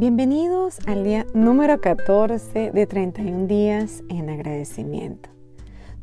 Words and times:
Bienvenidos 0.00 0.78
al 0.86 1.04
día 1.04 1.26
número 1.34 1.78
14 1.78 2.70
de 2.70 2.86
31 2.86 3.46
días 3.46 4.02
en 4.08 4.30
agradecimiento, 4.30 5.28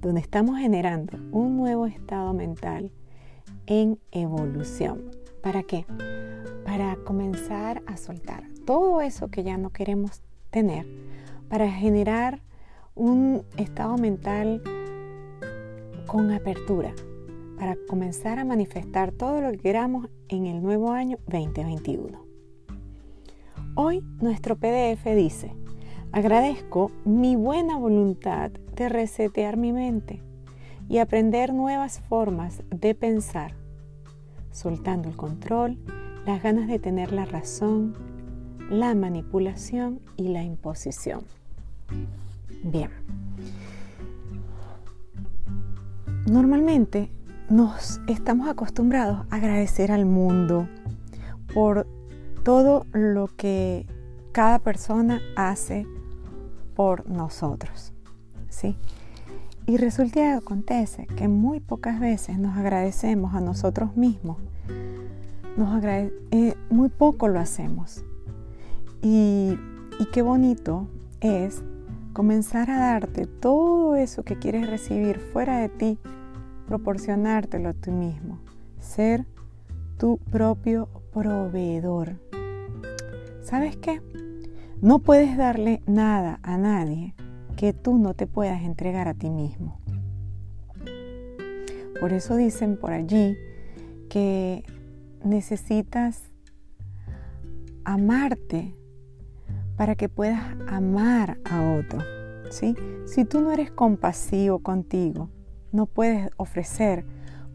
donde 0.01 0.21
estamos 0.21 0.59
generando 0.59 1.17
un 1.31 1.57
nuevo 1.57 1.87
estado 1.87 2.31
mental 2.31 2.91
en 3.65 3.97
evolución. 4.11 5.09
¿Para 5.41 5.63
qué? 5.63 5.87
Para 6.63 6.95
comenzar 7.05 7.81
a 7.87 7.97
soltar 7.97 8.43
todo 8.67 9.01
eso 9.01 9.29
que 9.29 9.41
ya 9.41 9.57
no 9.57 9.71
queremos 9.71 10.21
tener, 10.51 10.85
para 11.49 11.67
generar 11.67 12.43
un 12.93 13.45
estado 13.57 13.97
mental 13.97 14.61
con 16.05 16.29
apertura, 16.29 16.93
para 17.57 17.75
comenzar 17.89 18.37
a 18.37 18.45
manifestar 18.45 19.11
todo 19.11 19.41
lo 19.41 19.49
que 19.49 19.57
queramos 19.57 20.07
en 20.29 20.45
el 20.45 20.61
nuevo 20.61 20.91
año 20.91 21.17
2021. 21.25 22.26
Hoy 23.79 24.03
nuestro 24.21 24.55
PDF 24.55 25.05
dice, 25.15 25.53
agradezco 26.11 26.89
mi 27.05 27.35
buena 27.35 27.77
voluntad 27.77 28.49
de 28.75 28.89
resetear 28.89 29.55
mi 29.55 29.71
mente 29.71 30.23
y 30.89 30.97
aprender 30.97 31.53
nuevas 31.53 31.99
formas 31.99 32.63
de 32.71 32.95
pensar, 32.95 33.53
soltando 34.49 35.09
el 35.09 35.15
control, 35.15 35.77
las 36.25 36.41
ganas 36.41 36.67
de 36.67 36.79
tener 36.79 37.11
la 37.11 37.25
razón, 37.25 37.93
la 38.71 38.95
manipulación 38.95 39.99
y 40.15 40.29
la 40.29 40.41
imposición. 40.41 41.21
Bien. 42.63 42.89
Normalmente 46.25 47.11
nos 47.47 48.01
estamos 48.07 48.49
acostumbrados 48.49 49.27
a 49.29 49.35
agradecer 49.35 49.91
al 49.91 50.07
mundo 50.07 50.67
por 51.53 51.85
todo 52.47 52.85
lo 52.93 53.27
que 53.27 53.85
cada 54.31 54.59
persona 54.59 55.19
hace 55.35 55.85
por 56.77 57.09
nosotros. 57.09 57.91
¿sí? 58.47 58.77
Y 59.65 59.75
resulta 59.75 60.13
que 60.13 60.29
acontece 60.29 61.07
que 61.07 61.27
muy 61.27 61.59
pocas 61.59 61.99
veces 61.99 62.39
nos 62.39 62.55
agradecemos 62.55 63.35
a 63.35 63.41
nosotros 63.41 63.97
mismos. 63.97 64.37
Nos 65.57 65.83
eh, 65.83 66.55
muy 66.69 66.87
poco 66.87 67.27
lo 67.27 67.41
hacemos. 67.41 68.05
Y, 69.01 69.59
y 69.99 70.05
qué 70.13 70.21
bonito 70.21 70.87
es 71.19 71.61
comenzar 72.13 72.71
a 72.71 72.79
darte 72.79 73.25
todo 73.25 73.97
eso 73.97 74.23
que 74.23 74.39
quieres 74.39 74.69
recibir 74.69 75.19
fuera 75.19 75.57
de 75.57 75.67
ti, 75.67 75.99
proporcionártelo 76.65 77.67
a 77.67 77.73
ti 77.73 77.91
mismo. 77.91 78.39
Ser 78.79 79.25
tu 79.97 80.17
propio 80.31 80.87
proveedor. 81.11 82.26
¿Sabes 83.47 83.77
qué? 83.77 84.01
No 84.81 84.99
puedes 84.99 85.37
darle 85.37 85.81
nada 85.85 86.41
a 86.43 86.57
nadie 86.57 87.15
que 87.55 87.71
tú 87.71 87.97
no 87.97 88.13
te 88.13 88.27
puedas 88.27 88.61
entregar 88.61 89.07
a 89.07 89.13
ti 89.13 89.29
mismo. 89.29 89.79
Por 92.01 92.11
eso 92.11 92.35
dicen 92.35 92.75
por 92.75 92.91
allí 92.91 93.37
que 94.09 94.65
necesitas 95.23 96.23
amarte 97.85 98.75
para 99.77 99.95
que 99.95 100.09
puedas 100.09 100.43
amar 100.67 101.37
a 101.45 101.71
otro. 101.79 102.01
¿sí? 102.51 102.75
Si 103.05 103.23
tú 103.23 103.39
no 103.39 103.53
eres 103.53 103.71
compasivo 103.71 104.59
contigo, 104.59 105.29
no 105.71 105.85
puedes 105.85 106.31
ofrecer 106.35 107.05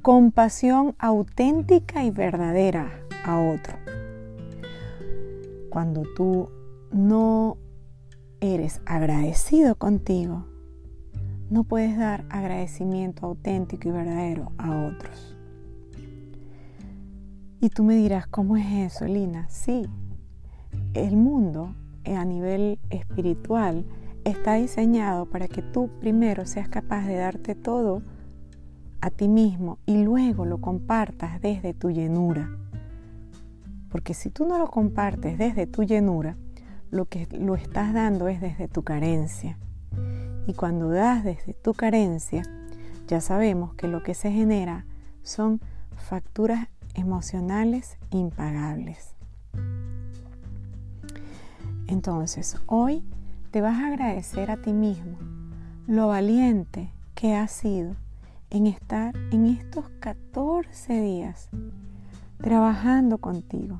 compasión 0.00 0.94
auténtica 0.98 2.02
y 2.02 2.10
verdadera 2.10 2.90
a 3.26 3.38
otro 3.38 3.81
cuando 5.72 6.02
tú 6.14 6.50
no 6.92 7.56
eres 8.42 8.82
agradecido 8.84 9.74
contigo, 9.74 10.44
no 11.48 11.64
puedes 11.64 11.96
dar 11.96 12.26
agradecimiento 12.28 13.24
auténtico 13.24 13.88
y 13.88 13.92
verdadero 13.92 14.52
a 14.58 14.86
otros. 14.86 15.34
Y 17.58 17.70
tú 17.70 17.84
me 17.84 17.94
dirás, 17.94 18.26
¿cómo 18.26 18.58
es 18.58 18.92
eso, 18.92 19.06
Lina? 19.06 19.48
Sí, 19.48 19.86
el 20.92 21.16
mundo 21.16 21.74
eh, 22.04 22.16
a 22.16 22.26
nivel 22.26 22.78
espiritual 22.90 23.86
está 24.24 24.56
diseñado 24.56 25.24
para 25.24 25.48
que 25.48 25.62
tú 25.62 25.88
primero 26.00 26.44
seas 26.44 26.68
capaz 26.68 27.06
de 27.06 27.16
darte 27.16 27.54
todo 27.54 28.02
a 29.00 29.08
ti 29.08 29.26
mismo 29.26 29.78
y 29.86 30.04
luego 30.04 30.44
lo 30.44 30.60
compartas 30.60 31.40
desde 31.40 31.72
tu 31.72 31.90
llenura. 31.90 32.61
Porque 33.92 34.14
si 34.14 34.30
tú 34.30 34.46
no 34.46 34.58
lo 34.58 34.70
compartes 34.70 35.36
desde 35.36 35.66
tu 35.66 35.82
llenura, 35.82 36.38
lo 36.90 37.04
que 37.04 37.28
lo 37.38 37.54
estás 37.54 37.92
dando 37.92 38.26
es 38.26 38.40
desde 38.40 38.66
tu 38.66 38.82
carencia. 38.82 39.58
Y 40.46 40.54
cuando 40.54 40.88
das 40.88 41.22
desde 41.24 41.52
tu 41.52 41.74
carencia, 41.74 42.42
ya 43.06 43.20
sabemos 43.20 43.74
que 43.74 43.88
lo 43.88 44.02
que 44.02 44.14
se 44.14 44.32
genera 44.32 44.86
son 45.22 45.60
facturas 45.94 46.68
emocionales 46.94 47.98
impagables. 48.10 49.14
Entonces, 51.86 52.56
hoy 52.66 53.04
te 53.50 53.60
vas 53.60 53.78
a 53.78 53.88
agradecer 53.88 54.50
a 54.50 54.56
ti 54.56 54.72
mismo 54.72 55.18
lo 55.86 56.08
valiente 56.08 56.88
que 57.14 57.34
has 57.34 57.52
sido 57.52 57.94
en 58.48 58.66
estar 58.66 59.14
en 59.32 59.46
estos 59.46 59.90
14 60.00 60.98
días 60.98 61.50
trabajando 62.42 63.18
contigo. 63.18 63.78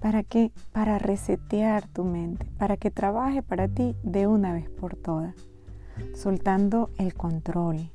¿Para 0.00 0.22
qué? 0.22 0.52
Para 0.72 0.98
resetear 0.98 1.86
tu 1.88 2.04
mente, 2.04 2.46
para 2.58 2.76
que 2.76 2.90
trabaje 2.90 3.42
para 3.42 3.66
ti 3.68 3.96
de 4.02 4.26
una 4.28 4.52
vez 4.52 4.70
por 4.70 4.94
todas, 4.94 5.34
soltando 6.14 6.90
el 6.98 7.14
control, 7.14 7.90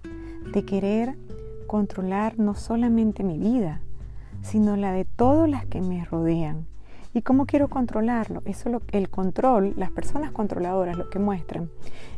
de 0.54 0.66
querer 0.66 1.18
controlar 1.66 2.38
no 2.38 2.54
solamente 2.56 3.24
mi 3.24 3.38
vida, 3.38 3.82
sino 4.42 4.76
la 4.76 4.92
de 4.92 5.06
todas 5.06 5.50
las 5.50 5.66
que 5.66 5.82
me 5.82 6.04
rodean. 6.04 6.68
¿Y 7.14 7.22
cómo 7.22 7.46
quiero 7.46 7.70
controlarlo? 7.70 8.42
Eso 8.46 8.70
lo, 8.70 8.82
el 8.92 9.10
control, 9.10 9.74
las 9.78 9.92
personas 9.92 10.32
controladoras 10.32 10.98
lo 10.98 11.10
que 11.10 11.20
muestran 11.20 11.70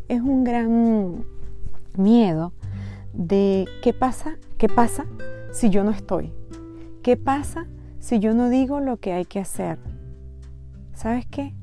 es 0.08 0.22
un 0.22 0.44
gran 0.44 1.24
miedo 1.96 2.54
de 3.14 3.68
qué 3.84 3.94
pasa, 3.94 4.38
qué 4.58 4.68
pasa 4.68 5.06
si 5.52 5.70
yo 5.70 5.84
no 5.84 5.92
estoy, 5.92 6.32
¿Qué 7.04 7.18
pasa 7.18 7.68
si 8.00 8.20
yo 8.20 8.34
no 8.34 8.50
digo 8.50 8.80
lo 8.80 8.96
que 8.96 9.12
hay 9.12 9.26
que 9.26 9.42
hacer? 9.42 9.78
¿Sabes 10.94 11.26
qué? 11.26 11.54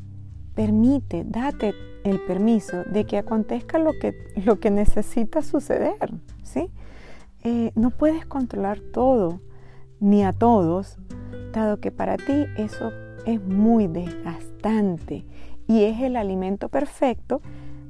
Permite, 0.54 1.24
date 1.24 1.72
el 2.04 2.20
permiso 2.20 2.84
de 2.84 3.06
que 3.06 3.16
acontezca 3.16 3.78
lo 3.78 3.92
que, 3.98 4.14
lo 4.44 4.60
que 4.60 4.70
necesita 4.70 5.40
suceder, 5.40 6.12
¿sí? 6.42 6.70
Eh, 7.42 7.72
no 7.74 7.90
puedes 7.90 8.26
controlar 8.26 8.80
todo, 8.80 9.40
ni 9.98 10.24
a 10.24 10.34
todos, 10.34 10.98
dado 11.54 11.80
que 11.80 11.90
para 11.90 12.18
ti 12.18 12.44
eso 12.58 12.92
es 13.24 13.42
muy 13.42 13.86
desgastante 13.86 15.24
y 15.66 15.84
es 15.84 16.00
el 16.00 16.16
alimento 16.16 16.68
perfecto 16.68 17.40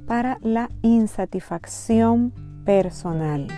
para 0.07 0.39
la 0.41 0.71
insatisfacción 0.83 2.33
personal. 2.65 3.49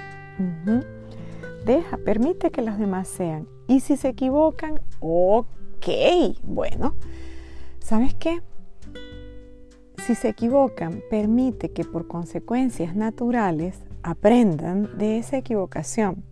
Deja, 1.64 1.96
permite 1.98 2.50
que 2.50 2.62
los 2.62 2.78
demás 2.78 3.08
sean 3.08 3.46
y 3.68 3.80
si 3.80 3.96
se 3.96 4.08
equivocan, 4.08 4.80
ok, 5.00 5.86
bueno, 6.42 6.94
¿sabes 7.78 8.14
qué? 8.14 8.42
Si 10.04 10.16
se 10.16 10.28
equivocan, 10.28 11.00
permite 11.08 11.70
que 11.70 11.84
por 11.84 12.08
consecuencias 12.08 12.96
naturales 12.96 13.80
aprendan 14.02 14.98
de 14.98 15.18
esa 15.18 15.36
equivocación. 15.36 16.24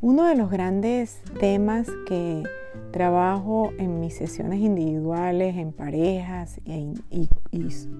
Uno 0.00 0.24
de 0.26 0.36
los 0.36 0.50
grandes 0.50 1.20
temas 1.40 1.88
que 2.06 2.44
trabajo 2.92 3.72
en 3.78 3.98
mis 3.98 4.14
sesiones 4.14 4.60
individuales, 4.60 5.56
en 5.56 5.72
parejas 5.72 6.60
y, 6.64 6.94
y, 7.10 7.28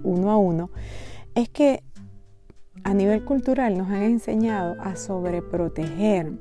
uno 0.05 0.31
a 0.31 0.37
uno, 0.37 0.71
es 1.35 1.49
que 1.49 1.83
a 2.87 2.95
nivel 2.95 3.25
cultural 3.25 3.77
nos 3.77 3.89
han 3.89 4.05
enseñado 4.05 4.77
a 4.81 4.95
sobreproteger 4.95 6.35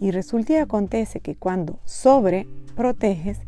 y 0.00 0.10
resulta 0.10 0.54
y 0.54 0.56
acontece 0.56 1.20
que 1.20 1.36
cuando 1.36 1.78
sobreproteges, 1.84 3.38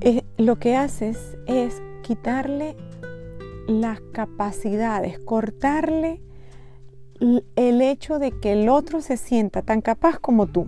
eh, 0.00 0.24
lo 0.36 0.58
que 0.58 0.74
haces 0.76 1.36
es 1.46 1.80
quitarle 2.02 2.74
las 3.68 4.00
capacidades, 4.12 5.20
cortarle 5.20 6.20
el 7.54 7.82
hecho 7.82 8.18
de 8.18 8.32
que 8.40 8.54
el 8.54 8.68
otro 8.68 9.00
se 9.00 9.16
sienta 9.16 9.62
tan 9.62 9.80
capaz 9.80 10.18
como 10.18 10.48
tú. 10.48 10.66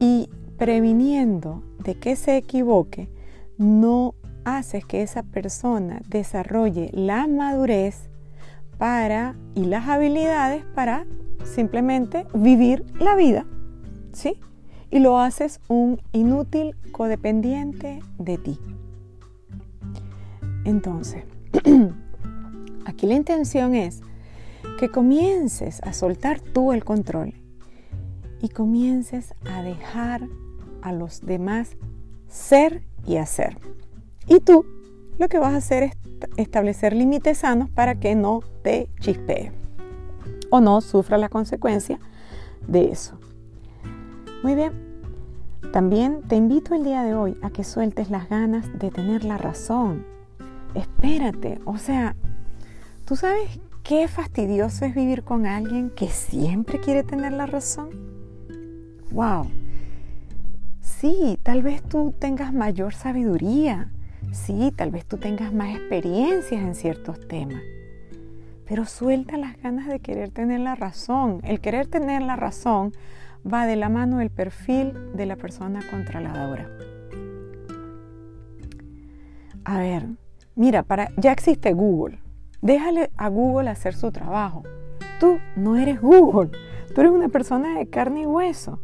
Y 0.00 0.30
previniendo 0.56 1.62
de 1.84 1.94
que 1.96 2.16
se 2.16 2.38
equivoque, 2.38 3.10
no 3.58 4.14
haces 4.46 4.86
que 4.86 5.02
esa 5.02 5.24
persona 5.24 6.00
desarrolle 6.08 6.88
la 6.94 7.26
madurez 7.26 8.08
para 8.78 9.36
y 9.54 9.64
las 9.64 9.88
habilidades 9.88 10.64
para 10.74 11.06
simplemente 11.44 12.26
vivir 12.34 12.84
la 12.98 13.14
vida, 13.16 13.46
¿sí? 14.12 14.38
y 14.92 14.98
lo 14.98 15.18
haces 15.18 15.58
un 15.68 16.00
inútil 16.12 16.76
codependiente 16.92 18.00
de 18.18 18.36
ti. 18.36 18.60
Entonces, 20.64 21.24
aquí 22.84 23.06
la 23.06 23.14
intención 23.14 23.74
es 23.74 24.02
que 24.78 24.90
comiences 24.90 25.80
a 25.82 25.94
soltar 25.94 26.40
tú 26.40 26.72
el 26.72 26.84
control 26.84 27.32
y 28.42 28.50
comiences 28.50 29.34
a 29.50 29.62
dejar 29.62 30.28
a 30.82 30.92
los 30.92 31.22
demás 31.22 31.76
ser 32.28 32.82
y 33.06 33.16
hacer. 33.16 33.56
Y 34.28 34.40
tú 34.40 34.66
lo 35.18 35.28
que 35.28 35.38
vas 35.38 35.54
a 35.54 35.56
hacer 35.56 35.84
es 35.84 35.96
establecer 36.36 36.92
límites 36.94 37.38
sanos 37.38 37.70
para 37.70 37.96
que 37.96 38.14
no 38.14 38.40
te 38.62 38.88
chispee 39.00 39.52
o 40.50 40.60
no 40.60 40.80
sufra 40.80 41.18
la 41.18 41.28
consecuencia 41.28 41.98
de 42.66 42.90
eso. 42.92 43.18
Muy 44.42 44.54
bien, 44.54 44.72
también 45.72 46.22
te 46.28 46.36
invito 46.36 46.74
el 46.74 46.84
día 46.84 47.02
de 47.02 47.14
hoy 47.14 47.38
a 47.42 47.50
que 47.50 47.64
sueltes 47.64 48.10
las 48.10 48.28
ganas 48.28 48.66
de 48.78 48.90
tener 48.90 49.24
la 49.24 49.38
razón. 49.38 50.04
Espérate, 50.74 51.60
o 51.64 51.78
sea, 51.78 52.16
¿tú 53.06 53.16
sabes 53.16 53.60
qué 53.82 54.08
fastidioso 54.08 54.84
es 54.84 54.94
vivir 54.94 55.22
con 55.22 55.46
alguien 55.46 55.90
que 55.90 56.08
siempre 56.08 56.80
quiere 56.80 57.02
tener 57.02 57.32
la 57.32 57.46
razón? 57.46 57.90
¡Wow! 59.10 59.46
Sí, 60.80 61.38
tal 61.42 61.62
vez 61.62 61.82
tú 61.82 62.14
tengas 62.18 62.52
mayor 62.52 62.92
sabiduría, 62.92 63.90
sí, 64.32 64.72
tal 64.74 64.90
vez 64.90 65.06
tú 65.06 65.18
tengas 65.18 65.52
más 65.52 65.76
experiencias 65.76 66.62
en 66.62 66.74
ciertos 66.74 67.26
temas, 67.28 67.62
pero 68.66 68.84
suelta 68.86 69.36
las 69.36 69.56
ganas 69.62 69.86
de 69.86 70.00
querer 70.00 70.30
tener 70.30 70.60
la 70.60 70.74
razón. 70.74 71.40
El 71.44 71.60
querer 71.60 71.86
tener 71.86 72.22
la 72.22 72.36
razón 72.36 72.92
va 73.46 73.66
de 73.66 73.76
la 73.76 73.88
mano 73.88 74.18
del 74.18 74.30
perfil 74.30 74.94
de 75.14 75.26
la 75.26 75.36
persona 75.36 75.80
controladora. 75.90 76.68
A 79.64 79.78
ver, 79.78 80.06
mira, 80.54 80.82
para, 80.82 81.10
ya 81.16 81.32
existe 81.32 81.72
Google. 81.72 82.18
Déjale 82.62 83.10
a 83.16 83.28
Google 83.28 83.70
hacer 83.70 83.94
su 83.94 84.10
trabajo. 84.10 84.62
Tú 85.20 85.38
no 85.56 85.76
eres 85.76 86.00
Google, 86.00 86.50
tú 86.94 87.00
eres 87.00 87.12
una 87.12 87.28
persona 87.28 87.78
de 87.78 87.86
carne 87.88 88.22
y 88.22 88.26
hueso. 88.26 88.80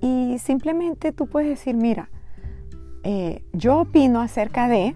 Y 0.00 0.38
simplemente 0.38 1.12
tú 1.12 1.26
puedes 1.26 1.50
decir, 1.50 1.74
mira, 1.74 2.10
eh, 3.02 3.44
yo 3.52 3.80
opino 3.80 4.20
acerca 4.20 4.68
de, 4.68 4.94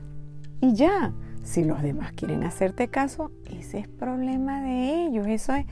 y 0.61 0.75
ya, 0.75 1.13
si 1.43 1.65
los 1.65 1.83
demás 1.83 2.13
quieren 2.13 2.45
hacerte 2.45 2.89
caso, 2.89 3.31
ese 3.51 3.79
es 3.81 3.89
problema 3.89 4.63
de 4.63 5.07
ellos, 5.07 5.27
eso 5.27 5.55
es, 5.55 5.67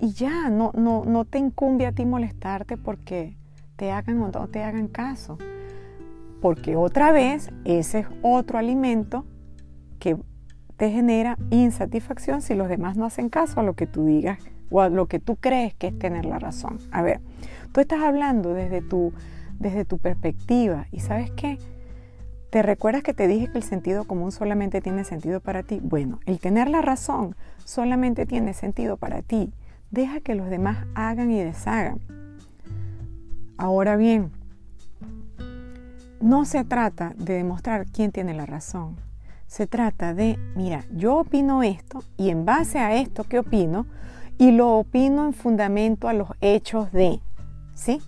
y 0.00 0.12
ya, 0.12 0.48
no, 0.48 0.72
no, 0.74 1.04
no 1.04 1.24
te 1.24 1.38
incumbe 1.38 1.86
a 1.86 1.92
ti 1.92 2.04
molestarte 2.04 2.76
porque 2.76 3.36
te 3.76 3.90
hagan 3.90 4.20
o 4.22 4.28
no 4.28 4.48
te 4.48 4.62
hagan 4.62 4.88
caso. 4.88 5.38
Porque 6.40 6.76
otra 6.76 7.10
vez, 7.10 7.50
ese 7.64 8.00
es 8.00 8.06
otro 8.22 8.58
alimento 8.58 9.24
que 9.98 10.16
te 10.76 10.90
genera 10.90 11.36
insatisfacción 11.50 12.42
si 12.42 12.54
los 12.54 12.68
demás 12.68 12.96
no 12.96 13.04
hacen 13.04 13.28
caso 13.28 13.58
a 13.58 13.64
lo 13.64 13.74
que 13.74 13.88
tú 13.88 14.04
digas 14.04 14.38
o 14.70 14.80
a 14.80 14.88
lo 14.88 15.06
que 15.06 15.18
tú 15.18 15.36
crees 15.36 15.74
que 15.74 15.88
es 15.88 15.98
tener 15.98 16.24
la 16.24 16.38
razón. 16.38 16.78
A 16.92 17.02
ver, 17.02 17.20
tú 17.72 17.80
estás 17.80 18.00
hablando 18.00 18.54
desde 18.54 18.82
tu, 18.82 19.12
desde 19.58 19.84
tu 19.84 19.98
perspectiva 19.98 20.86
y 20.90 21.00
sabes 21.00 21.30
qué? 21.32 21.58
¿Te 22.50 22.62
recuerdas 22.62 23.02
que 23.02 23.12
te 23.12 23.28
dije 23.28 23.50
que 23.50 23.58
el 23.58 23.64
sentido 23.64 24.04
común 24.04 24.32
solamente 24.32 24.80
tiene 24.80 25.04
sentido 25.04 25.40
para 25.40 25.62
ti? 25.62 25.80
Bueno, 25.82 26.18
el 26.24 26.40
tener 26.40 26.70
la 26.70 26.80
razón 26.80 27.36
solamente 27.64 28.24
tiene 28.24 28.54
sentido 28.54 28.96
para 28.96 29.20
ti. 29.20 29.52
Deja 29.90 30.20
que 30.20 30.34
los 30.34 30.48
demás 30.48 30.86
hagan 30.94 31.30
y 31.30 31.42
deshagan. 31.42 32.00
Ahora 33.58 33.96
bien, 33.96 34.30
no 36.20 36.44
se 36.44 36.64
trata 36.64 37.12
de 37.16 37.34
demostrar 37.34 37.86
quién 37.86 38.12
tiene 38.12 38.32
la 38.32 38.46
razón. 38.46 38.96
Se 39.46 39.66
trata 39.66 40.14
de, 40.14 40.38
mira, 40.56 40.84
yo 40.92 41.16
opino 41.16 41.62
esto 41.62 42.02
y 42.16 42.30
en 42.30 42.44
base 42.44 42.78
a 42.78 42.96
esto 42.96 43.24
que 43.24 43.38
opino, 43.38 43.86
y 44.38 44.52
lo 44.52 44.76
opino 44.76 45.26
en 45.26 45.32
fundamento 45.32 46.08
a 46.08 46.12
los 46.12 46.28
hechos 46.40 46.92
de, 46.92 47.20
¿sí? 47.74 48.00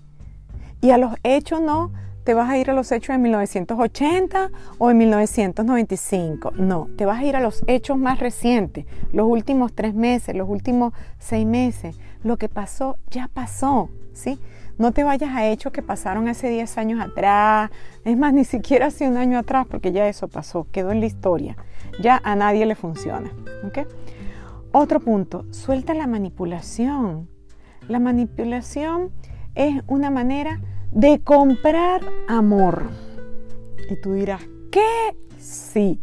Y 0.81 0.91
a 0.91 0.99
los 0.99 1.15
hechos 1.23 1.61
no 1.61 1.93
te 2.25 2.35
vas 2.35 2.51
a 2.51 2.59
ir 2.59 2.71
a 2.71 2.75
los 2.75 2.93
hechos 2.93 3.15
de 3.15 3.19
1980 3.19 4.51
o 4.79 4.89
de 4.89 4.95
1995. 4.95 6.53
No, 6.57 6.89
te 6.97 7.07
vas 7.07 7.21
a 7.21 7.25
ir 7.25 7.37
a 7.37 7.41
los 7.41 7.63
hechos 7.67 7.99
más 7.99 8.21
recientes, 8.21 8.87
los 9.13 9.27
últimos 9.27 9.73
tres 9.73 9.95
meses, 9.95 10.35
los 10.35 10.49
últimos 10.49 10.93
seis 11.19 11.47
meses. 11.47 11.99
Lo 12.23 12.37
que 12.37 12.49
pasó, 12.49 12.97
ya 13.11 13.29
pasó, 13.33 13.89
¿sí? 14.13 14.39
No 14.79 14.93
te 14.93 15.05
vayas 15.05 15.31
a 15.31 15.47
hechos 15.47 15.73
que 15.73 15.83
pasaron 15.83 16.29
hace 16.29 16.49
10 16.49 16.79
años 16.79 17.01
atrás, 17.01 17.71
es 18.05 18.17
más, 18.17 18.33
ni 18.33 18.45
siquiera 18.45 18.87
hace 18.87 19.09
un 19.09 19.19
año 19.19 19.39
atrás, 19.39 19.67
porque 19.71 19.93
ya 19.93 20.09
eso 20.09 20.29
pasó, 20.29 20.67
quedó 20.73 20.91
en 20.91 21.01
la 21.01 21.07
historia. 21.07 21.57
Ya 22.01 22.21
a 22.25 22.35
nadie 22.35 22.65
le 22.65 22.75
funciona. 22.75 23.31
Otro 24.73 25.01
punto, 25.01 25.45
suelta 25.51 25.93
la 25.95 26.07
manipulación. 26.07 27.29
La 27.89 27.99
manipulación 27.99 29.11
es 29.55 29.83
una 29.87 30.11
manera 30.11 30.61
de 30.93 31.21
comprar 31.21 32.03
amor. 32.29 32.91
Y 33.89 34.01
tú 34.01 34.13
dirás, 34.13 34.43
¿qué? 34.71 35.17
Sí. 35.39 36.01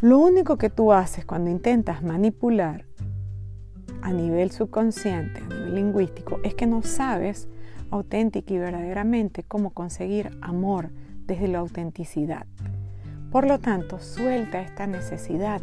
Lo 0.00 0.18
único 0.18 0.58
que 0.58 0.70
tú 0.70 0.92
haces 0.92 1.24
cuando 1.24 1.50
intentas 1.50 2.02
manipular 2.02 2.84
a 4.02 4.12
nivel 4.12 4.50
subconsciente, 4.52 5.40
a 5.40 5.48
nivel 5.48 5.74
lingüístico, 5.74 6.38
es 6.44 6.54
que 6.54 6.66
no 6.66 6.82
sabes 6.82 7.48
auténtica 7.90 8.54
y 8.54 8.58
verdaderamente 8.58 9.42
cómo 9.42 9.70
conseguir 9.70 10.30
amor 10.40 10.90
desde 11.26 11.48
la 11.48 11.58
autenticidad. 11.58 12.46
Por 13.30 13.46
lo 13.46 13.58
tanto, 13.58 13.98
suelta 13.98 14.60
esta 14.60 14.86
necesidad 14.86 15.60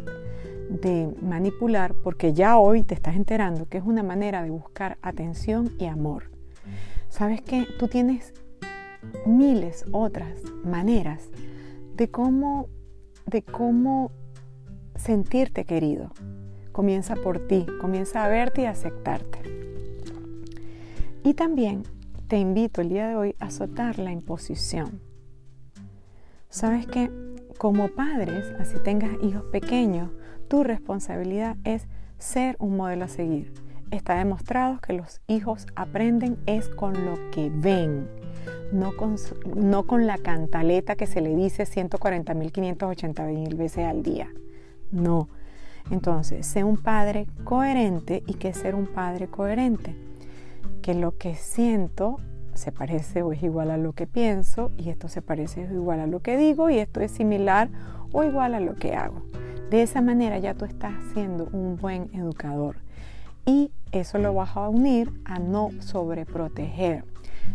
de 0.68 1.14
manipular 1.22 1.94
porque 1.94 2.32
ya 2.32 2.58
hoy 2.58 2.82
te 2.82 2.94
estás 2.94 3.16
enterando 3.16 3.68
que 3.68 3.78
es 3.78 3.84
una 3.84 4.02
manera 4.02 4.42
de 4.42 4.50
buscar 4.50 4.98
atención 5.02 5.72
y 5.78 5.86
amor. 5.86 6.35
¿Sabes 7.08 7.40
que 7.42 7.66
Tú 7.78 7.88
tienes 7.88 8.34
miles 9.26 9.84
otras 9.92 10.42
maneras 10.64 11.28
de 11.94 12.10
cómo, 12.10 12.68
de 13.26 13.42
cómo 13.42 14.10
sentirte 14.96 15.64
querido. 15.64 16.12
Comienza 16.72 17.14
por 17.16 17.46
ti, 17.46 17.66
comienza 17.80 18.24
a 18.24 18.28
verte 18.28 18.62
y 18.62 18.64
a 18.66 18.70
aceptarte. 18.70 19.40
Y 21.24 21.34
también 21.34 21.84
te 22.28 22.38
invito 22.38 22.80
el 22.80 22.88
día 22.90 23.08
de 23.08 23.16
hoy 23.16 23.36
a 23.38 23.50
soltar 23.50 23.98
la 23.98 24.12
imposición. 24.12 25.00
Sabes 26.48 26.86
que 26.86 27.10
como 27.58 27.88
padres, 27.88 28.52
así 28.58 28.76
tengas 28.82 29.12
hijos 29.22 29.44
pequeños, 29.50 30.10
tu 30.48 30.62
responsabilidad 30.62 31.56
es 31.64 31.86
ser 32.18 32.56
un 32.58 32.76
modelo 32.76 33.04
a 33.04 33.08
seguir 33.08 33.65
está 33.90 34.16
demostrado 34.16 34.78
que 34.80 34.92
los 34.92 35.20
hijos 35.26 35.66
aprenden 35.74 36.38
es 36.46 36.68
con 36.68 37.04
lo 37.04 37.30
que 37.30 37.50
ven, 37.50 38.08
no 38.72 38.96
con, 38.96 40.06
la 40.06 40.18
cantaleta 40.18 40.96
que 40.96 41.06
se 41.06 41.20
le 41.20 41.34
dice 41.36 41.64
140.580.000 41.64 43.56
veces 43.56 43.84
al 43.84 44.02
día. 44.02 44.28
No. 44.90 45.28
Entonces, 45.90 46.46
sé 46.46 46.64
un 46.64 46.76
padre 46.76 47.26
coherente 47.44 48.22
y 48.26 48.34
que 48.34 48.52
ser 48.52 48.74
un 48.74 48.86
padre 48.86 49.28
coherente. 49.28 49.94
Que 50.82 50.94
lo 50.94 51.16
que 51.16 51.34
siento 51.34 52.18
se 52.54 52.72
parece 52.72 53.22
o 53.22 53.32
es 53.32 53.42
igual 53.42 53.70
a 53.70 53.76
lo 53.76 53.92
que 53.92 54.06
pienso 54.06 54.72
y 54.76 54.90
esto 54.90 55.08
se 55.08 55.22
parece 55.22 55.60
o 55.60 55.64
es 55.64 55.70
igual 55.70 56.00
a 56.00 56.06
lo 56.06 56.20
que 56.20 56.36
digo 56.36 56.70
y 56.70 56.78
esto 56.78 57.00
es 57.00 57.12
similar 57.12 57.68
o 58.12 58.24
igual 58.24 58.54
a 58.54 58.60
lo 58.60 58.74
que 58.74 58.94
hago. 58.94 59.22
De 59.70 59.82
esa 59.82 60.00
manera 60.00 60.38
ya 60.38 60.54
tú 60.54 60.64
estás 60.64 60.94
siendo 61.12 61.48
un 61.52 61.76
buen 61.76 62.08
educador 62.14 62.76
y 63.46 63.70
eso 63.92 64.18
lo 64.18 64.34
vas 64.34 64.56
a 64.56 64.68
unir 64.68 65.12
a 65.24 65.38
no 65.38 65.70
sobreproteger. 65.80 67.04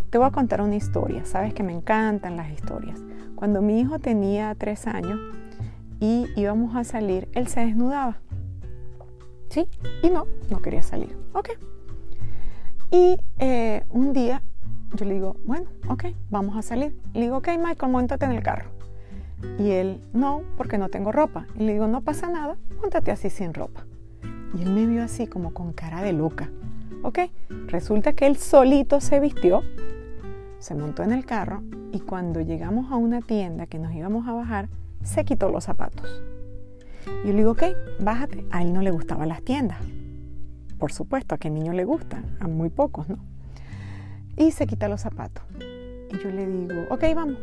Te 0.10 0.18
voy 0.18 0.28
a 0.28 0.32
contar 0.32 0.62
una 0.62 0.76
historia, 0.76 1.26
sabes 1.26 1.54
que 1.54 1.64
me 1.64 1.74
encantan 1.74 2.38
las 2.38 2.50
historias. 2.50 3.00
Cuando 3.36 3.62
mi 3.62 3.80
hijo 3.80 4.00
tenía 4.00 4.56
tres 4.56 4.88
años 4.88 5.20
y 6.00 6.28
íbamos 6.36 6.76
a 6.76 6.84
salir, 6.84 7.28
él 7.34 7.48
se 7.48 7.60
desnudaba. 7.60 8.18
¿Sí? 9.50 9.68
Y 10.02 10.10
no, 10.10 10.26
no 10.50 10.62
quería 10.62 10.82
salir. 10.82 11.16
Ok. 11.34 11.50
Y 12.90 13.18
eh, 13.40 13.84
un 13.90 14.14
día 14.14 14.42
yo 14.94 15.06
le 15.06 15.14
digo, 15.14 15.38
bueno, 15.46 15.70
ok, 15.88 16.06
vamos 16.30 16.58
a 16.58 16.62
salir. 16.62 16.98
Le 17.14 17.22
digo, 17.22 17.38
ok, 17.38 17.50
Michael, 17.58 17.92
montate 17.92 18.26
en 18.26 18.32
el 18.32 18.44
carro. 18.44 18.70
Y 19.58 19.72
él, 19.72 20.02
no, 20.14 20.44
porque 20.58 20.78
no 20.78 20.90
tengo 20.90 21.12
ropa. 21.12 21.48
Y 21.56 21.64
le 21.64 21.74
digo, 21.74 21.88
no 21.88 22.02
pasa 22.02 22.30
nada, 22.30 22.58
montate 22.80 23.12
así 23.12 23.30
sin 23.30 23.54
ropa. 23.54 23.86
Y 24.58 24.64
él 24.64 24.72
me 24.72 24.86
vio 24.86 25.04
así 25.04 25.28
como 25.28 25.54
con 25.54 25.74
cara 25.74 26.02
de 26.02 26.14
loca. 26.14 26.50
Ok, 27.04 27.20
resulta 27.68 28.14
que 28.14 28.28
él 28.28 28.38
solito 28.38 29.02
se 29.02 29.20
vistió, 29.20 29.64
se 30.60 30.76
montó 30.76 31.04
en 31.04 31.12
el 31.12 31.26
carro 31.26 31.64
y 31.92 32.00
cuando 32.00 32.42
llegamos 32.42 32.92
a 32.92 32.96
una 32.96 33.22
tienda 33.22 33.66
que 33.66 33.80
nos 33.80 33.94
íbamos 33.94 34.28
a 34.28 34.34
bajar, 34.34 34.70
se 35.04 35.26
quitó 35.26 35.50
los 35.50 35.64
zapatos. 35.64 36.22
Y 37.24 37.28
yo 37.28 37.34
le 37.34 37.40
digo, 37.40 37.52
ok, 37.52 37.64
bájate. 38.00 38.46
A 38.52 38.62
él 38.62 38.72
no 38.74 38.82
le 38.82 38.92
gustaban 38.92 39.30
las 39.30 39.42
tiendas. 39.42 39.80
Por 40.78 40.92
supuesto, 40.92 41.34
a 41.34 41.38
qué 41.38 41.50
niño 41.50 41.74
le 41.74 41.86
gustan, 41.86 42.38
a 42.40 42.48
muy 42.48 42.70
pocos, 42.70 43.10
¿no? 43.10 43.18
y 44.38 44.52
se 44.52 44.68
quita 44.68 44.88
los 44.88 45.02
zapatos. 45.02 45.44
Y 46.12 46.18
yo 46.18 46.30
le 46.30 46.48
digo, 46.48 46.82
ok, 46.90 47.04
vamos. 47.16 47.38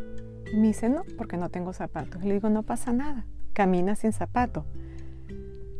Y 0.53 0.57
me 0.57 0.69
dice, 0.69 0.89
no, 0.89 1.05
porque 1.17 1.37
no 1.37 1.49
tengo 1.49 1.73
zapatos. 1.73 2.23
Y 2.23 2.29
le 2.29 2.35
digo, 2.35 2.51
no 2.51 2.63
pasa 2.63 2.93
nada, 2.93 3.27
camina 3.53 3.95
sin 3.95 4.13
zapatos. 4.13 4.65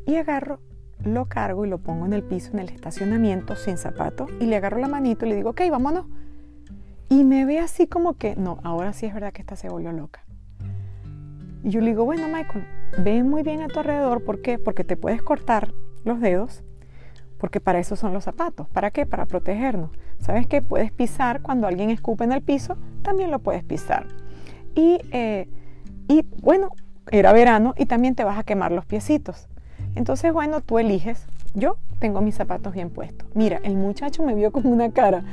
Y 0.07 0.17
agarro, 0.17 0.61
lo 1.05 1.27
cargo 1.27 1.65
y 1.65 1.69
lo 1.69 1.79
pongo 1.79 2.07
en 2.07 2.13
el 2.13 2.23
piso, 2.23 2.51
en 2.53 2.61
el 2.61 2.69
estacionamiento, 2.69 3.57
sin 3.57 3.79
zapatos. 3.79 4.31
Y 4.41 4.47
le 4.47 4.57
agarro 4.57 4.79
la 4.79 4.89
manito 4.89 5.27
y 5.27 5.31
le 5.31 5.37
digo, 5.37 5.51
ok, 5.51 5.63
vámonos. 5.71 6.07
Y 7.09 7.25
me 7.25 7.45
ve 7.45 7.59
así 7.59 7.87
como 7.87 8.15
que, 8.15 8.37
no, 8.37 8.59
ahora 8.63 8.93
sí 8.93 9.07
es 9.07 9.15
verdad 9.15 9.33
que 9.33 9.43
esta 9.43 9.57
se 9.57 9.69
volvió 9.69 9.93
loca. 9.93 10.25
Y 11.63 11.71
yo 11.71 11.81
le 11.81 11.89
digo, 11.89 12.05
bueno, 12.05 12.29
Michael, 12.29 12.67
ve 12.99 13.23
muy 13.23 13.43
bien 13.43 13.63
a 13.63 13.69
tu 13.69 13.79
alrededor. 13.79 14.25
¿Por 14.25 14.43
qué? 14.43 14.59
Porque 14.59 14.85
te 14.85 14.97
puedes 14.97 15.23
cortar 15.23 15.73
los 16.05 16.21
dedos, 16.21 16.63
porque 17.39 17.61
para 17.61 17.79
eso 17.79 17.97
son 17.97 18.13
los 18.13 18.25
zapatos. 18.25 18.69
¿Para 18.69 18.91
qué? 18.91 19.07
Para 19.07 19.27
protegernos. 19.27 19.91
¿Sabes 20.19 20.47
qué? 20.47 20.63
Puedes 20.63 20.93
pisar 20.93 21.43
cuando 21.43 21.67
alguien 21.67 21.91
escupe 21.91 22.25
en 22.25 22.33
el 22.33 22.43
piso, 22.43 22.77
también 23.03 23.31
lo 23.31 23.39
puedes 23.39 23.65
pisar. 23.65 24.07
Y, 24.75 25.01
eh, 25.13 25.49
y 26.09 26.27
bueno, 26.43 26.71
era 27.11 27.33
verano 27.33 27.75
y 27.77 27.87
también 27.87 28.15
te 28.15 28.25
vas 28.25 28.39
a 28.39 28.45
quemar 28.45 28.73
los 28.73 28.85
piecitos. 28.85 29.49
Entonces, 29.99 30.33
bueno, 30.33 30.61
tú 30.61 30.79
eliges. 30.79 31.27
Yo 31.55 31.77
tengo 31.99 32.21
mis 32.21 32.37
zapatos 32.37 32.73
bien 32.73 32.89
puestos. 32.89 33.29
Mira, 33.35 33.59
el 33.65 33.75
muchacho 33.75 34.23
me 34.23 34.35
vio 34.35 34.53
con 34.53 34.67
una 34.67 34.93
cara 34.93 35.25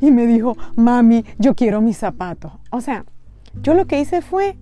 y 0.00 0.12
me 0.12 0.26
dijo, 0.26 0.56
mami, 0.76 1.24
yo 1.38 1.54
quiero 1.56 1.80
mis 1.80 1.98
zapatos. 1.98 2.52
O 2.70 2.80
sea, 2.80 3.04
yo 3.60 3.74
lo 3.74 3.86
que 3.86 3.98
hice 4.00 4.22
fue 4.22 4.56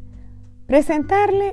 presentarle 0.66 1.52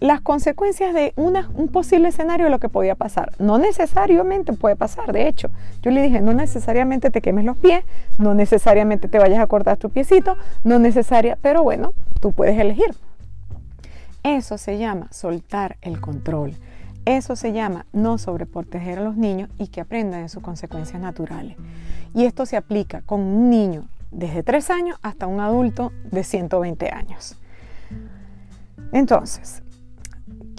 las 0.00 0.22
consecuencias 0.22 0.92
de 0.92 1.12
un 1.16 1.68
posible 1.68 2.08
escenario 2.08 2.46
de 2.46 2.50
lo 2.50 2.58
que 2.58 2.68
podía 2.68 2.96
pasar. 2.96 3.30
No 3.38 3.58
necesariamente 3.58 4.52
puede 4.52 4.74
pasar, 4.74 5.12
de 5.12 5.28
hecho. 5.28 5.50
Yo 5.82 5.92
le 5.92 6.02
dije, 6.02 6.20
no 6.22 6.34
necesariamente 6.34 7.10
te 7.10 7.20
quemes 7.20 7.44
los 7.44 7.58
pies, 7.58 7.84
no 8.18 8.34
necesariamente 8.34 9.06
te 9.06 9.18
vayas 9.20 9.38
a 9.38 9.46
cortar 9.46 9.76
tu 9.76 9.90
piecito, 9.90 10.36
no 10.64 10.80
necesaria, 10.80 11.38
pero 11.40 11.62
bueno, 11.62 11.92
tú 12.20 12.32
puedes 12.32 12.58
elegir. 12.58 12.92
Eso 14.22 14.58
se 14.58 14.78
llama 14.78 15.06
soltar 15.12 15.76
el 15.82 16.00
control. 16.00 16.56
Eso 17.16 17.34
se 17.34 17.52
llama 17.52 17.86
no 17.92 18.18
sobreproteger 18.18 19.00
a 19.00 19.02
los 19.02 19.16
niños 19.16 19.50
y 19.58 19.66
que 19.66 19.80
aprendan 19.80 20.22
de 20.22 20.28
sus 20.28 20.44
consecuencias 20.44 21.02
naturales. 21.02 21.56
Y 22.14 22.24
esto 22.24 22.46
se 22.46 22.56
aplica 22.56 23.02
con 23.02 23.20
un 23.20 23.50
niño 23.50 23.88
desde 24.12 24.44
3 24.44 24.70
años 24.70 24.98
hasta 25.02 25.26
un 25.26 25.40
adulto 25.40 25.90
de 26.12 26.22
120 26.22 26.88
años. 26.90 27.36
Entonces, 28.92 29.60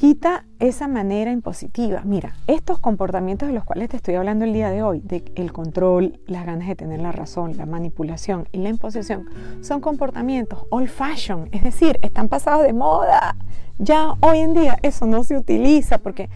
quita 0.02 0.46
esa 0.58 0.88
manera 0.88 1.30
impositiva. 1.30 2.02
Mira, 2.04 2.34
estos 2.48 2.80
comportamientos 2.80 3.48
de 3.48 3.54
los 3.54 3.64
cuales 3.64 3.88
te 3.88 3.98
estoy 3.98 4.16
hablando 4.16 4.46
el 4.46 4.52
día 4.52 4.72
de 4.72 4.82
hoy, 4.82 5.00
de 5.02 5.24
el 5.36 5.54
control, 5.54 6.20
las 6.26 6.44
ganas 6.44 6.68
de 6.68 6.76
tener 6.76 7.00
la 7.00 7.12
razón, 7.12 7.56
la 7.56 7.68
manipulación 7.68 8.50
y 8.52 8.58
la 8.58 8.70
imposición, 8.70 9.30
son 9.62 9.80
comportamientos 9.80 10.66
old 10.72 10.90
fashion, 10.90 11.50
es 11.52 11.62
decir, 11.64 12.00
están 12.02 12.30
pasados 12.30 12.64
de 12.64 12.74
moda. 12.74 13.36
Ya 13.78 14.16
hoy 14.22 14.40
en 14.40 14.56
día 14.56 14.80
eso 14.82 15.06
no 15.06 15.24
se 15.24 15.38
utiliza 15.38 16.00
porque 16.00 16.32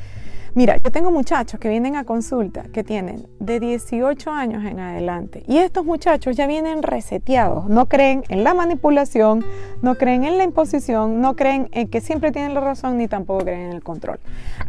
Mira, 0.55 0.77
yo 0.77 0.89
tengo 0.89 1.11
muchachos 1.11 1.59
que 1.59 1.67
vienen 1.67 1.97
a 1.97 2.05
consulta 2.05 2.63
que 2.71 2.81
tienen 2.81 3.27
de 3.41 3.59
18 3.59 4.31
años 4.31 4.63
en 4.63 4.79
adelante 4.79 5.43
y 5.49 5.57
estos 5.57 5.83
muchachos 5.83 6.37
ya 6.37 6.47
vienen 6.47 6.81
reseteados, 6.81 7.67
no 7.67 7.89
creen 7.89 8.23
en 8.29 8.45
la 8.45 8.53
manipulación, 8.53 9.43
no 9.81 9.95
creen 9.95 10.23
en 10.23 10.37
la 10.37 10.45
imposición, 10.45 11.19
no 11.19 11.35
creen 11.35 11.67
en 11.73 11.89
que 11.89 11.99
siempre 11.99 12.31
tienen 12.31 12.53
la 12.53 12.61
razón 12.61 12.97
ni 12.97 13.09
tampoco 13.09 13.43
creen 13.43 13.63
en 13.63 13.73
el 13.73 13.83
control. 13.83 14.21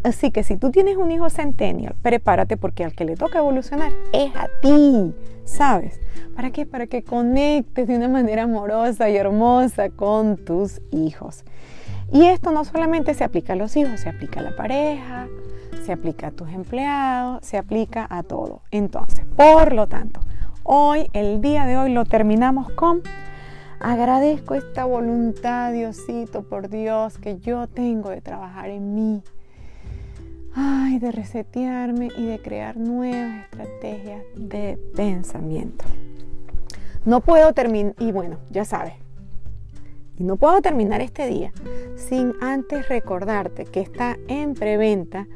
Así 0.02 0.32
que 0.32 0.42
si 0.42 0.56
tú 0.56 0.72
tienes 0.72 0.96
un 0.96 1.12
hijo 1.12 1.30
centennial, 1.30 1.94
prepárate 2.02 2.56
porque 2.56 2.82
al 2.82 2.92
que 2.92 3.04
le 3.04 3.14
toca 3.14 3.38
evolucionar 3.38 3.92
es 4.12 4.34
a 4.34 4.48
ti, 4.60 5.14
¿sabes? 5.44 6.00
¿Para 6.34 6.50
qué? 6.50 6.66
Para 6.66 6.88
que 6.88 7.04
conectes 7.04 7.86
de 7.86 7.94
una 7.94 8.08
manera 8.08 8.42
amorosa 8.42 9.08
y 9.08 9.16
hermosa 9.16 9.90
con 9.90 10.36
tus 10.36 10.80
hijos. 10.90 11.44
Y 12.12 12.24
esto 12.24 12.50
no 12.50 12.64
solamente 12.64 13.14
se 13.14 13.22
aplica 13.22 13.52
a 13.52 13.56
los 13.56 13.76
hijos, 13.76 14.00
se 14.00 14.08
aplica 14.08 14.40
a 14.40 14.42
la 14.42 14.56
pareja, 14.56 15.28
se 15.84 15.92
aplica 15.92 16.28
a 16.28 16.30
tus 16.30 16.48
empleados, 16.50 17.44
se 17.44 17.58
aplica 17.58 18.06
a 18.08 18.22
todo. 18.22 18.62
Entonces, 18.70 19.24
por 19.36 19.72
lo 19.72 19.86
tanto, 19.86 20.20
hoy, 20.62 21.08
el 21.12 21.40
día 21.40 21.66
de 21.66 21.76
hoy, 21.76 21.92
lo 21.92 22.04
terminamos 22.04 22.70
con 22.70 23.02
agradezco 23.80 24.54
esta 24.54 24.84
voluntad, 24.84 25.72
Diosito, 25.72 26.42
por 26.42 26.68
Dios, 26.68 27.18
que 27.18 27.38
yo 27.38 27.66
tengo 27.66 28.10
de 28.10 28.20
trabajar 28.20 28.70
en 28.70 28.94
mí. 28.94 29.22
Ay, 30.54 30.98
de 30.98 31.12
resetearme 31.12 32.08
y 32.16 32.26
de 32.26 32.38
crear 32.40 32.76
nuevas 32.78 33.44
estrategias 33.44 34.22
de 34.34 34.78
pensamiento. 34.94 35.84
No 37.04 37.20
puedo 37.20 37.52
terminar, 37.52 37.94
y 37.98 38.10
bueno, 38.10 38.38
ya 38.50 38.64
sabes, 38.64 38.94
y 40.18 40.24
no 40.24 40.36
puedo 40.36 40.62
terminar 40.62 41.02
este 41.02 41.26
día 41.26 41.52
sin 41.96 42.32
antes 42.40 42.88
recordarte 42.88 43.66
que 43.66 43.80
está 43.80 44.16
en 44.28 44.54
preventa 44.54 45.26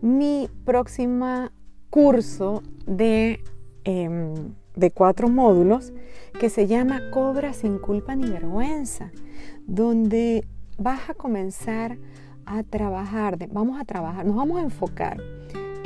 mi 0.00 0.48
próxima 0.64 1.52
curso 1.90 2.62
de, 2.86 3.40
em, 3.84 4.34
de 4.74 4.90
cuatro 4.90 5.28
módulos 5.28 5.92
que 6.38 6.50
se 6.50 6.66
llama 6.66 7.10
Cobra 7.10 7.52
sin 7.52 7.78
culpa 7.78 8.14
ni 8.14 8.28
vergüenza, 8.28 9.10
donde 9.66 10.46
vas 10.78 11.08
a 11.08 11.14
comenzar 11.14 11.98
a 12.44 12.62
trabajar, 12.62 13.38
vamos 13.50 13.80
a 13.80 13.84
trabajar, 13.84 14.24
nos 14.24 14.36
vamos 14.36 14.58
a 14.58 14.62
enfocar 14.62 15.18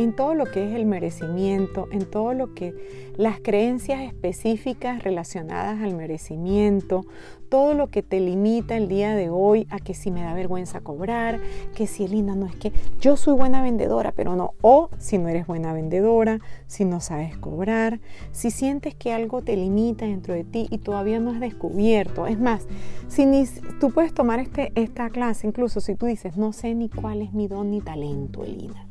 en 0.00 0.14
todo 0.14 0.32
lo 0.32 0.46
que 0.46 0.66
es 0.66 0.74
el 0.74 0.86
merecimiento, 0.86 1.86
en 1.92 2.06
todo 2.06 2.32
lo 2.32 2.54
que 2.54 2.74
las 3.18 3.38
creencias 3.38 4.00
específicas 4.00 5.04
relacionadas 5.04 5.82
al 5.82 5.94
merecimiento, 5.94 7.04
todo 7.50 7.74
lo 7.74 7.88
que 7.88 8.02
te 8.02 8.18
limita 8.18 8.78
el 8.78 8.88
día 8.88 9.14
de 9.14 9.28
hoy 9.28 9.66
a 9.68 9.78
que 9.78 9.92
si 9.92 10.10
me 10.10 10.22
da 10.22 10.32
vergüenza 10.32 10.80
cobrar, 10.80 11.38
que 11.74 11.86
si 11.86 12.04
Elina 12.04 12.34
no 12.34 12.46
es 12.46 12.56
que 12.56 12.72
yo 12.98 13.18
soy 13.18 13.34
buena 13.34 13.60
vendedora, 13.60 14.12
pero 14.12 14.36
no, 14.36 14.54
o 14.62 14.88
si 14.96 15.18
no 15.18 15.28
eres 15.28 15.46
buena 15.46 15.74
vendedora, 15.74 16.40
si 16.66 16.86
no 16.86 17.00
sabes 17.00 17.36
cobrar, 17.36 18.00
si 18.32 18.50
sientes 18.50 18.94
que 18.94 19.12
algo 19.12 19.42
te 19.42 19.54
limita 19.54 20.06
dentro 20.06 20.32
de 20.32 20.44
ti 20.44 20.66
y 20.70 20.78
todavía 20.78 21.20
no 21.20 21.32
has 21.32 21.40
descubierto. 21.40 22.26
Es 22.26 22.40
más, 22.40 22.66
si 23.08 23.26
ni, 23.26 23.44
tú 23.80 23.90
puedes 23.90 24.14
tomar 24.14 24.40
este, 24.40 24.72
esta 24.76 25.10
clase, 25.10 25.46
incluso 25.46 25.82
si 25.82 25.94
tú 25.94 26.06
dices, 26.06 26.38
no 26.38 26.54
sé 26.54 26.74
ni 26.74 26.88
cuál 26.88 27.20
es 27.20 27.34
mi 27.34 27.48
don 27.48 27.70
ni 27.70 27.82
talento, 27.82 28.44
Elina 28.44 28.89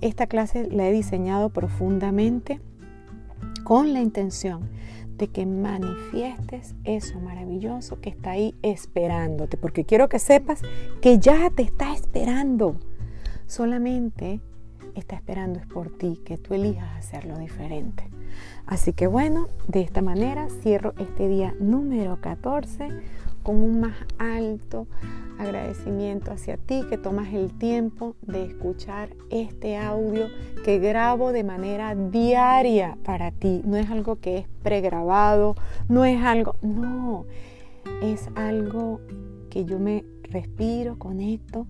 esta 0.00 0.26
clase 0.26 0.68
la 0.70 0.88
he 0.88 0.92
diseñado 0.92 1.50
profundamente 1.50 2.60
con 3.64 3.92
la 3.92 4.00
intención 4.00 4.68
de 5.16 5.28
que 5.28 5.44
manifiestes 5.44 6.74
eso 6.84 7.20
maravilloso 7.20 8.00
que 8.00 8.08
está 8.08 8.30
ahí 8.30 8.54
esperándote, 8.62 9.58
porque 9.58 9.84
quiero 9.84 10.08
que 10.08 10.18
sepas 10.18 10.62
que 11.02 11.18
ya 11.18 11.50
te 11.50 11.62
está 11.62 11.92
esperando. 11.92 12.76
Solamente 13.46 14.40
está 14.94 15.16
esperando 15.16 15.58
es 15.58 15.66
por 15.66 15.90
ti, 15.90 16.20
que 16.24 16.38
tú 16.38 16.54
elijas 16.54 16.88
hacerlo 16.96 17.38
diferente. 17.38 18.08
Así 18.66 18.92
que 18.92 19.06
bueno, 19.06 19.48
de 19.68 19.82
esta 19.82 20.02
manera 20.02 20.48
cierro 20.62 20.94
este 20.98 21.28
día 21.28 21.54
número 21.60 22.20
14 22.20 22.88
con 23.50 23.64
un 23.64 23.80
más 23.80 23.96
alto 24.16 24.86
agradecimiento 25.36 26.30
hacia 26.30 26.56
ti 26.56 26.84
que 26.88 26.96
tomas 26.96 27.34
el 27.34 27.52
tiempo 27.52 28.14
de 28.22 28.44
escuchar 28.44 29.10
este 29.28 29.76
audio 29.76 30.28
que 30.64 30.78
grabo 30.78 31.32
de 31.32 31.42
manera 31.42 31.96
diaria 31.96 32.96
para 33.02 33.32
ti. 33.32 33.60
No 33.64 33.76
es 33.76 33.90
algo 33.90 34.20
que 34.20 34.38
es 34.38 34.46
pregrabado, 34.62 35.56
no 35.88 36.04
es 36.04 36.22
algo, 36.22 36.54
no, 36.62 37.24
es 38.02 38.28
algo 38.36 39.00
que 39.50 39.64
yo 39.64 39.80
me 39.80 40.04
respiro, 40.22 40.96
conecto 40.96 41.66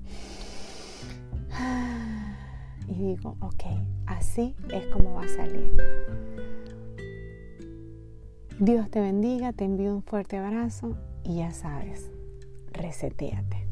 y 2.88 2.92
digo, 2.92 3.38
ok, 3.40 3.64
así 4.04 4.54
es 4.70 4.86
como 4.88 5.14
va 5.14 5.22
a 5.22 5.28
salir. 5.28 5.74
Dios 8.58 8.90
te 8.90 9.00
bendiga, 9.00 9.54
te 9.54 9.64
envío 9.64 9.94
un 9.94 10.02
fuerte 10.02 10.36
abrazo 10.36 10.94
y 11.24 11.36
ya 11.36 11.52
sabes, 11.52 12.10
reseteate. 12.72 13.66